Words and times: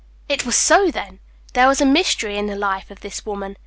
It 0.27 0.47
was 0.47 0.55
so, 0.55 0.89
then! 0.89 1.19
There 1.53 1.67
was 1.67 1.79
a 1.79 1.85
mystery 1.85 2.35
in 2.35 2.47
the 2.47 2.55
life 2.55 2.89
of 2.89 3.01
this 3.01 3.23
woman. 3.23 3.55